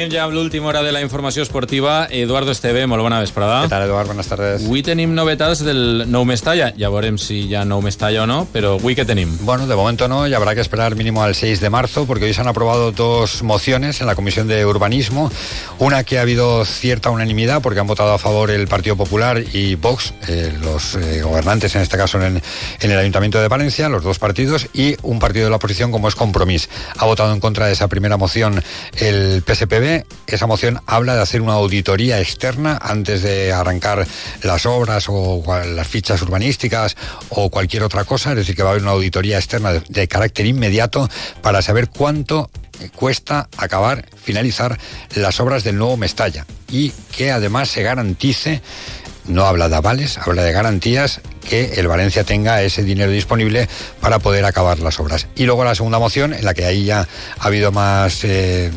Anem 0.06 0.14
ja 0.14 0.26
amb 0.28 0.36
l'última 0.38 0.68
hora 0.70 0.84
de 0.86 0.92
la 0.94 1.00
informació 1.02 1.42
esportiva. 1.42 2.06
Eduardo 2.14 2.54
Esteve, 2.54 2.84
molt 2.86 3.02
bona 3.02 3.18
vesprada. 3.24 3.64
¿Qué 3.64 3.70
tal, 3.70 3.88
Eduardo? 3.88 4.12
Buenas 4.14 4.28
tardes. 4.30 4.62
Avui 4.62 4.84
tenim 4.86 5.16
novetats 5.18 5.64
del 5.66 6.04
nou 6.14 6.28
Mestalla. 6.30 6.68
Ja 6.78 6.92
veurem 6.94 7.18
si 7.18 7.40
hi 7.48 7.56
ha 7.58 7.64
nou 7.66 7.82
Mestalla 7.82 8.22
o 8.22 8.28
no, 8.30 8.44
però 8.54 8.76
avui 8.78 8.94
què 8.94 9.02
tenim? 9.10 9.32
Bueno, 9.42 9.66
de 9.66 9.74
momento 9.74 10.08
no, 10.08 10.28
y 10.28 10.36
habrá 10.36 10.54
que 10.54 10.62
esperar 10.62 10.96
mínimo 10.96 11.24
al 11.24 11.34
6 11.34 11.60
de 11.60 11.72
marzo, 11.72 12.06
porque 12.06 12.26
hoy 12.26 12.36
se 12.36 12.42
han 12.42 12.48
aprobado 12.48 12.92
dos 12.92 13.42
mociones 13.42 14.00
en 14.00 14.06
la 14.06 14.14
Comisión 14.14 14.48
de 14.48 14.64
Urbanismo. 14.64 15.32
Una 15.80 16.04
que 16.04 16.20
ha 16.20 16.22
habido 16.22 16.66
cierta 16.66 17.10
unanimidad, 17.10 17.64
porque 17.64 17.80
han 17.80 17.88
votado 17.88 18.14
a 18.14 18.20
favor 18.20 18.52
el 18.52 18.68
Partido 18.68 18.96
Popular 18.96 19.42
y 19.54 19.74
Vox, 19.74 20.14
eh, 20.28 20.54
los 20.62 20.94
eh, 20.94 21.24
gobernantes 21.24 21.76
en 21.76 21.82
este 21.82 21.98
caso 21.98 22.22
en, 22.22 22.44
en, 22.80 22.92
el 22.92 23.00
Ayuntamiento 23.00 23.42
de 23.42 23.48
Valencia, 23.48 23.90
los 23.90 24.04
dos 24.04 24.20
partidos, 24.20 24.68
y 24.72 24.98
un 25.02 25.18
partido 25.18 25.46
de 25.46 25.50
la 25.50 25.56
oposición 25.56 25.92
como 25.92 26.08
es 26.10 26.14
Compromís. 26.14 26.70
Ha 26.96 27.06
votado 27.06 27.34
en 27.34 27.40
contra 27.40 27.66
de 27.66 27.74
esa 27.74 27.88
primera 27.88 28.18
moción 28.18 28.64
el 29.00 29.42
PSPB 29.44 29.96
esa 30.28 30.48
moción 30.48 30.82
habla 30.86 31.16
de 31.16 31.22
hacer 31.22 31.42
una 31.42 31.54
auditoría 31.54 32.20
externa 32.20 32.78
antes 32.82 33.22
de 33.22 33.54
arrancar 33.54 34.06
las 34.44 34.66
obras 34.66 35.06
o 35.08 35.44
las 35.66 35.88
fichas 35.88 36.22
urbanísticas 36.22 36.96
o 37.30 37.50
cualquier 37.50 37.84
otra 37.84 38.06
cosa, 38.06 38.32
es 38.32 38.38
decir, 38.38 38.56
que 38.56 38.64
va 38.64 38.70
a 38.70 38.72
haber 38.72 38.84
una 38.84 38.92
auditoría 38.92 39.38
externa 39.38 39.74
de, 39.74 40.08
carácter 40.08 40.46
inmediato 40.46 41.10
para 41.42 41.62
saber 41.62 41.90
cuánto 41.90 42.50
cuesta 42.96 43.48
acabar, 43.58 44.06
finalizar 44.22 44.78
las 45.16 45.40
obras 45.40 45.64
del 45.64 45.78
nuevo 45.78 45.98
Mestalla. 45.98 46.46
Y 46.70 46.92
que 47.16 47.32
además 47.32 47.70
se 47.70 47.84
garantice 47.84 48.62
no 49.28 49.46
habla 49.46 49.70
de 49.70 49.76
avales, 49.76 50.18
habla 50.18 50.44
de 50.44 50.52
garantías 50.52 51.22
que 51.48 51.74
el 51.76 51.88
Valencia 51.88 52.24
tenga 52.24 52.62
ese 52.64 52.84
dinero 52.84 53.12
disponible 53.12 53.68
para 54.02 54.20
poder 54.20 54.46
acabar 54.46 54.80
las 54.80 55.00
obras. 55.00 55.28
Y 55.36 55.46
luego 55.46 55.64
la 55.64 55.76
segunda 55.76 56.00
moción, 56.00 56.34
en 56.34 56.44
la 56.44 56.54
que 56.54 56.66
ahí 56.66 56.86
ya 56.86 57.08
ha 57.40 57.46
habido 57.46 57.72
más 57.72 58.24
eh, 58.24 58.72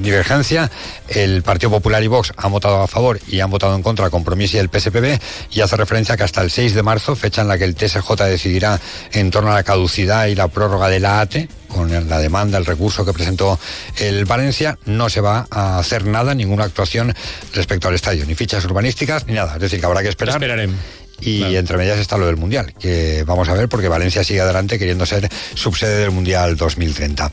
divergencia, 0.00 0.70
el 1.08 1.42
Partido 1.42 1.70
Popular 1.70 2.02
y 2.02 2.08
Vox 2.08 2.32
han 2.36 2.52
votado 2.52 2.82
a 2.82 2.86
favor 2.86 3.20
y 3.28 3.40
han 3.40 3.50
votado 3.50 3.74
en 3.74 3.82
contra 3.82 4.10
Compromiso 4.10 4.56
y 4.56 4.60
el 4.60 4.68
PSPB 4.68 5.18
y 5.52 5.60
hace 5.60 5.76
referencia 5.76 6.16
que 6.16 6.24
hasta 6.24 6.42
el 6.42 6.50
6 6.50 6.74
de 6.74 6.82
marzo, 6.82 7.16
fecha 7.16 7.42
en 7.42 7.48
la 7.48 7.58
que 7.58 7.64
el 7.64 7.74
TSJ 7.74 8.10
decidirá 8.24 8.80
en 9.12 9.30
torno 9.30 9.50
a 9.50 9.54
la 9.54 9.62
caducidad 9.62 10.26
y 10.26 10.34
la 10.34 10.48
prórroga 10.48 10.88
de 10.88 11.00
la 11.00 11.20
ATE, 11.20 11.48
con 11.68 12.08
la 12.08 12.18
demanda, 12.18 12.58
el 12.58 12.66
recurso 12.66 13.04
que 13.04 13.12
presentó 13.12 13.58
el 13.98 14.24
Valencia, 14.24 14.78
no 14.86 15.08
se 15.08 15.20
va 15.20 15.46
a 15.50 15.78
hacer 15.78 16.04
nada, 16.04 16.34
ninguna 16.34 16.64
actuación 16.64 17.14
respecto 17.52 17.88
al 17.88 17.94
estadio, 17.94 18.24
ni 18.26 18.34
fichas 18.34 18.64
urbanísticas, 18.64 19.26
ni 19.26 19.34
nada. 19.34 19.54
Es 19.54 19.60
decir, 19.60 19.80
que 19.80 19.86
habrá 19.86 20.02
que 20.02 20.08
esperar. 20.08 20.34
Y 21.20 21.38
claro. 21.38 21.56
entre 21.56 21.76
medias 21.76 21.98
está 21.98 22.16
lo 22.16 22.26
del 22.26 22.36
Mundial, 22.36 22.74
que 22.78 23.24
vamos 23.26 23.48
a 23.48 23.54
ver 23.54 23.68
porque 23.68 23.88
Valencia 23.88 24.24
sigue 24.24 24.40
adelante 24.40 24.78
queriendo 24.78 25.06
ser 25.06 25.28
subsede 25.54 25.98
del 25.98 26.10
Mundial 26.10 26.56
2030. 26.56 27.30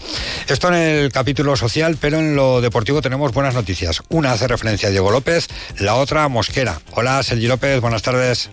Esto 0.48 0.68
en 0.70 0.76
el 0.76 1.12
capítulo 1.12 1.56
social, 1.56 1.98
pero 2.00 2.20
en 2.20 2.36
lo 2.36 2.62
deportivo 2.62 3.02
tenemos 3.02 3.32
buenas 3.32 3.54
noticias. 3.54 4.02
Una 4.10 4.32
hace 4.32 4.48
referencia 4.48 4.90
a 4.90 4.92
Diego 4.92 5.12
López, 5.12 5.48
la 5.80 5.96
otra 5.96 6.24
a 6.24 6.30
Mosquera. 6.30 6.82
Hola, 6.94 7.22
Sergi 7.24 7.48
López, 7.48 7.80
buenas 7.82 8.02
tardes. 8.02 8.50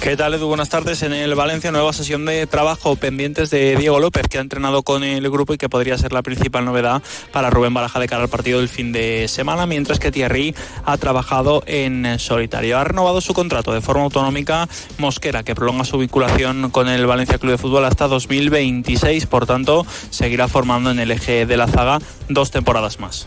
¿Qué 0.00 0.16
tal, 0.16 0.34
Edu? 0.34 0.46
Buenas 0.46 0.68
tardes. 0.68 1.02
En 1.02 1.12
el 1.12 1.34
Valencia, 1.34 1.72
nueva 1.72 1.92
sesión 1.92 2.24
de 2.24 2.46
trabajo 2.46 2.94
pendientes 2.96 3.50
de 3.50 3.76
Diego 3.76 3.98
López, 3.98 4.28
que 4.28 4.38
ha 4.38 4.40
entrenado 4.40 4.82
con 4.82 5.02
el 5.02 5.28
grupo 5.28 5.54
y 5.54 5.58
que 5.58 5.68
podría 5.68 5.98
ser 5.98 6.12
la 6.12 6.22
principal 6.22 6.64
novedad 6.64 7.02
para 7.32 7.50
Rubén 7.50 7.74
Baraja 7.74 7.98
de 7.98 8.06
cara 8.06 8.22
al 8.22 8.28
partido 8.28 8.60
del 8.60 8.68
fin 8.68 8.92
de 8.92 9.26
semana, 9.26 9.66
mientras 9.66 9.98
que 9.98 10.12
Thierry 10.12 10.54
ha 10.84 10.96
trabajado 10.98 11.62
en 11.66 12.18
solitario. 12.18 12.78
Ha 12.78 12.84
renovado 12.84 13.20
su 13.20 13.34
contrato 13.34 13.72
de 13.72 13.80
forma 13.80 14.04
autonómica 14.04 14.67
Mosquera, 14.98 15.42
que 15.42 15.54
prolonga 15.54 15.84
su 15.84 15.98
vinculación 15.98 16.70
con 16.70 16.88
el 16.88 17.06
Valencia 17.06 17.38
Club 17.38 17.52
de 17.52 17.58
Fútbol 17.58 17.84
hasta 17.84 18.08
2026. 18.08 19.26
Por 19.26 19.46
tanto, 19.46 19.86
seguirá 20.10 20.48
formando 20.48 20.90
en 20.90 20.98
el 20.98 21.10
eje 21.10 21.46
de 21.46 21.56
la 21.56 21.66
zaga 21.66 21.98
dos 22.28 22.50
temporadas 22.50 23.00
más. 23.00 23.26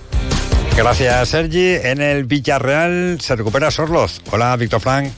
Gracias, 0.77 1.29
Sergi. 1.29 1.75
En 1.75 2.01
el 2.01 2.23
Villarreal 2.23 3.19
se 3.19 3.35
recupera 3.35 3.71
Sorloz. 3.71 4.21
Hola, 4.31 4.55
Víctor 4.55 4.79
Frank. 4.79 5.11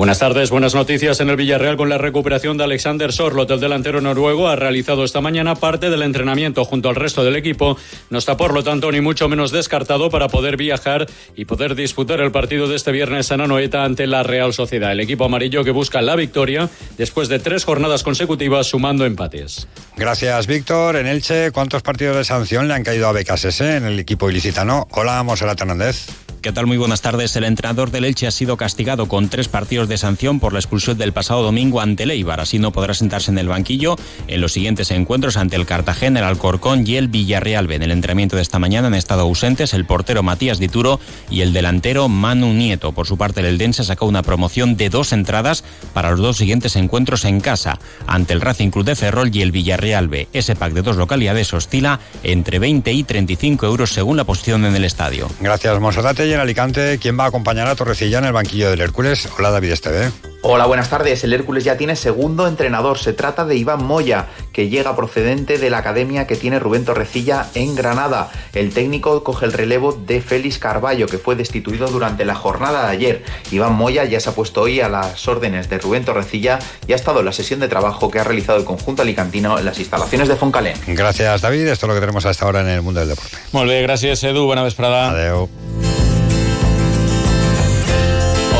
Buenas 0.00 0.18
tardes, 0.18 0.48
buenas 0.48 0.74
noticias 0.74 1.20
en 1.20 1.28
el 1.28 1.36
Villarreal 1.36 1.76
con 1.76 1.90
la 1.90 1.98
recuperación 1.98 2.56
de 2.56 2.64
Alexander 2.64 3.12
Sorlot, 3.12 3.50
el 3.50 3.60
delantero 3.60 4.00
noruego, 4.00 4.48
ha 4.48 4.56
realizado 4.56 5.04
esta 5.04 5.20
mañana 5.20 5.56
parte 5.56 5.90
del 5.90 6.00
entrenamiento 6.00 6.64
junto 6.64 6.88
al 6.88 6.96
resto 6.96 7.22
del 7.22 7.36
equipo. 7.36 7.76
No 8.08 8.16
está 8.16 8.34
por 8.38 8.54
lo 8.54 8.64
tanto 8.64 8.90
ni 8.90 9.02
mucho 9.02 9.28
menos 9.28 9.52
descartado 9.52 10.08
para 10.08 10.28
poder 10.28 10.56
viajar 10.56 11.06
y 11.36 11.44
poder 11.44 11.74
disputar 11.74 12.22
el 12.22 12.32
partido 12.32 12.66
de 12.66 12.76
este 12.76 12.92
viernes 12.92 13.30
en 13.30 13.42
Anoeta 13.42 13.84
ante 13.84 14.06
la 14.06 14.22
Real 14.22 14.54
Sociedad. 14.54 14.90
El 14.90 15.00
equipo 15.00 15.26
amarillo 15.26 15.64
que 15.64 15.70
busca 15.70 16.00
la 16.00 16.16
victoria 16.16 16.70
después 16.96 17.28
de 17.28 17.38
tres 17.38 17.66
jornadas 17.66 18.02
consecutivas 18.02 18.68
sumando 18.68 19.04
empates. 19.04 19.68
Gracias, 19.98 20.46
Víctor. 20.46 20.96
En 20.96 21.08
Elche, 21.08 21.50
¿cuántos 21.50 21.82
partidos 21.82 22.16
de 22.16 22.24
sanción 22.24 22.68
le 22.68 22.72
han 22.72 22.84
caído 22.84 23.06
a 23.06 23.12
BKSS 23.12 23.60
en 23.60 23.84
el 23.84 23.98
equipo 23.98 24.30
ilicitano? 24.30 24.88
Hola, 24.92 25.22
Monserrat 25.24 25.60
Hernández. 25.60 26.29
¿Qué 26.42 26.52
tal? 26.52 26.66
Muy 26.66 26.78
buenas 26.78 27.02
tardes. 27.02 27.36
El 27.36 27.44
entrenador 27.44 27.90
del 27.90 28.06
Elche 28.06 28.26
ha 28.26 28.30
sido 28.30 28.56
castigado 28.56 29.08
con 29.08 29.28
tres 29.28 29.48
partidos 29.48 29.90
de 29.90 29.98
sanción 29.98 30.40
por 30.40 30.54
la 30.54 30.58
expulsión 30.58 30.96
del 30.96 31.12
pasado 31.12 31.42
domingo 31.42 31.82
ante 31.82 32.04
el 32.04 32.12
Eibar. 32.12 32.40
Así 32.40 32.58
no 32.58 32.72
podrá 32.72 32.94
sentarse 32.94 33.30
en 33.30 33.36
el 33.36 33.48
banquillo 33.48 33.96
en 34.26 34.40
los 34.40 34.54
siguientes 34.54 34.90
encuentros 34.90 35.36
ante 35.36 35.56
el 35.56 35.66
Cartagena, 35.66 36.20
el 36.20 36.24
Alcorcón 36.24 36.86
y 36.86 36.96
el 36.96 37.08
Villarreal. 37.08 37.70
En 37.70 37.82
el 37.82 37.90
entrenamiento 37.90 38.36
de 38.36 38.42
esta 38.42 38.58
mañana 38.58 38.86
han 38.86 38.94
estado 38.94 39.20
ausentes 39.20 39.74
el 39.74 39.84
portero 39.84 40.22
Matías 40.22 40.58
Dituro 40.58 40.98
y 41.28 41.42
el 41.42 41.52
delantero 41.52 42.08
Manu 42.08 42.54
Nieto. 42.54 42.92
Por 42.92 43.06
su 43.06 43.18
parte, 43.18 43.40
el 43.40 43.46
Eldense 43.46 43.84
sacó 43.84 44.06
una 44.06 44.22
promoción 44.22 44.78
de 44.78 44.88
dos 44.88 45.12
entradas 45.12 45.62
para 45.92 46.10
los 46.12 46.20
dos 46.20 46.38
siguientes 46.38 46.74
encuentros 46.74 47.26
en 47.26 47.42
casa, 47.42 47.78
ante 48.06 48.32
el 48.32 48.40
Racing 48.40 48.70
Club 48.70 48.86
de 48.86 48.96
Ferrol 48.96 49.28
y 49.30 49.42
el 49.42 49.52
Villarreal 49.52 50.08
B. 50.08 50.26
Ese 50.32 50.56
pack 50.56 50.72
de 50.72 50.80
dos 50.80 50.96
localidades 50.96 51.52
oscila 51.52 52.00
entre 52.22 52.58
20 52.58 52.90
y 52.94 53.04
35 53.04 53.66
euros 53.66 53.92
según 53.92 54.16
la 54.16 54.24
posición 54.24 54.64
en 54.64 54.74
el 54.74 54.86
estadio. 54.86 55.28
Gracias, 55.40 55.78
Monserrate 55.78 56.29
en 56.32 56.40
Alicante, 56.40 56.98
¿quién 56.98 57.18
va 57.18 57.24
a 57.24 57.28
acompañar 57.28 57.66
a 57.66 57.74
Torrecilla 57.74 58.18
en 58.18 58.24
el 58.24 58.32
banquillo 58.32 58.70
del 58.70 58.80
Hércules? 58.80 59.28
Hola, 59.38 59.50
David 59.50 59.72
Esteve. 59.72 60.10
Hola, 60.42 60.64
buenas 60.64 60.88
tardes. 60.88 61.22
El 61.22 61.34
Hércules 61.34 61.64
ya 61.64 61.76
tiene 61.76 61.96
segundo 61.96 62.48
entrenador. 62.48 62.98
Se 62.98 63.12
trata 63.12 63.44
de 63.44 63.56
Iván 63.56 63.84
Moya, 63.84 64.28
que 64.54 64.70
llega 64.70 64.96
procedente 64.96 65.58
de 65.58 65.68
la 65.68 65.78
academia 65.78 66.26
que 66.26 66.34
tiene 66.34 66.58
Rubén 66.58 66.86
Torrecilla 66.86 67.48
en 67.54 67.74
Granada. 67.74 68.30
El 68.54 68.72
técnico 68.72 69.22
coge 69.22 69.44
el 69.44 69.52
relevo 69.52 69.92
de 69.92 70.22
Félix 70.22 70.58
Carballo, 70.58 71.06
que 71.06 71.18
fue 71.18 71.36
destituido 71.36 71.88
durante 71.88 72.24
la 72.24 72.34
jornada 72.34 72.86
de 72.86 72.92
ayer. 72.92 73.24
Iván 73.50 73.74
Moya 73.74 74.04
ya 74.04 74.18
se 74.18 74.30
ha 74.30 74.32
puesto 74.32 74.62
hoy 74.62 74.80
a 74.80 74.88
las 74.88 75.28
órdenes 75.28 75.68
de 75.68 75.78
Rubén 75.78 76.06
Torrecilla 76.06 76.58
y 76.86 76.94
ha 76.94 76.96
estado 76.96 77.20
en 77.20 77.26
la 77.26 77.32
sesión 77.32 77.60
de 77.60 77.68
trabajo 77.68 78.10
que 78.10 78.18
ha 78.18 78.24
realizado 78.24 78.58
el 78.58 78.64
conjunto 78.64 79.02
alicantino 79.02 79.58
en 79.58 79.66
las 79.66 79.78
instalaciones 79.78 80.28
de 80.28 80.36
Foncalén. 80.36 80.76
Gracias, 80.86 81.42
David. 81.42 81.66
Esto 81.66 81.84
es 81.84 81.88
lo 81.88 81.94
que 81.94 82.00
tenemos 82.00 82.24
hasta 82.24 82.46
ahora 82.46 82.62
en 82.62 82.68
el 82.68 82.80
mundo 82.80 83.00
del 83.00 83.10
deporte. 83.10 83.36
Muy 83.52 83.66
bien, 83.66 83.82
gracias, 83.82 84.24
Edu. 84.24 84.46
Buena 84.46 84.62
vesprada. 84.62 85.10
Adeu. 85.10 85.50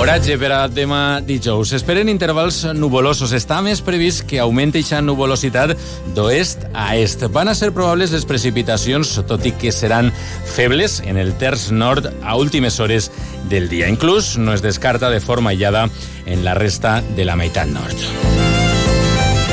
Oratge 0.01 0.39
per 0.41 0.49
a 0.57 0.63
demà 0.65 1.21
dijous. 1.21 1.75
Esperen 1.77 2.09
intervals 2.09 2.63
nuvolosos. 2.73 3.35
Està 3.37 3.59
més 3.61 3.83
previst 3.85 4.23
que 4.25 4.39
augmenti 4.41 4.81
aquesta 4.81 5.03
nuvolositat 5.05 5.75
d'oest 6.17 6.65
a 6.73 6.95
est. 6.97 7.27
Van 7.35 7.51
a 7.53 7.55
ser 7.55 7.69
probables 7.77 8.15
les 8.17 8.25
precipitacions, 8.25 9.11
tot 9.29 9.45
i 9.45 9.53
que 9.53 9.69
seran 9.69 10.09
febles 10.55 11.03
en 11.05 11.21
el 11.21 11.35
terç 11.37 11.69
nord 11.69 12.09
a 12.25 12.39
últimes 12.41 12.81
hores 12.81 13.11
del 13.53 13.69
dia. 13.69 13.91
Inclús 13.93 14.39
no 14.39 14.55
es 14.57 14.65
descarta 14.65 15.11
de 15.13 15.21
forma 15.21 15.53
aïllada 15.53 15.91
en 16.25 16.47
la 16.49 16.55
resta 16.57 17.03
de 17.15 17.27
la 17.29 17.37
meitat 17.37 17.69
nord. 17.69 18.01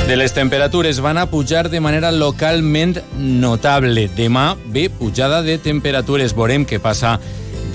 De 0.08 0.16
les 0.16 0.32
temperatures 0.32 1.02
van 1.04 1.18
a 1.18 1.26
pujar 1.28 1.68
de 1.70 1.82
manera 1.84 2.14
localment 2.16 2.96
notable. 3.20 4.08
Demà 4.16 4.54
ve 4.72 4.88
pujada 4.88 5.42
de 5.44 5.58
temperatures. 5.60 6.32
Veurem 6.32 6.64
què 6.64 6.80
passa 6.80 7.18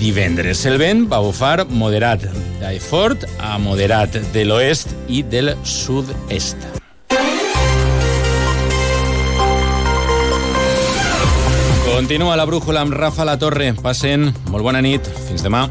divendres. 0.03 0.65
El 0.67 0.77
vent 0.81 1.05
va 1.11 1.21
bufar 1.23 1.63
moderat, 1.71 2.25
de 2.59 2.73
fort 2.83 3.23
a 3.39 3.55
moderat 3.61 4.17
de 4.35 4.43
l'oest 4.43 4.91
i 5.07 5.23
del 5.23 5.53
sud-est. 5.63 6.67
Continua 11.87 12.35
la 12.35 12.47
brújula 12.49 12.83
amb 12.83 12.97
Rafa 12.97 13.23
La 13.23 13.37
Torre. 13.39 13.71
Passen 13.79 14.33
molt 14.51 14.65
bona 14.65 14.83
nit. 14.83 15.07
Fins 15.29 15.45
demà. 15.45 15.69